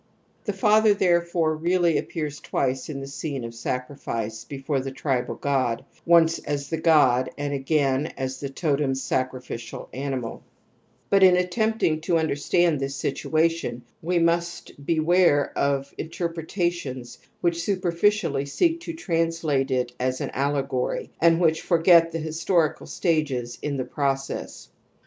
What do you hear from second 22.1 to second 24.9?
the historical stages in the process.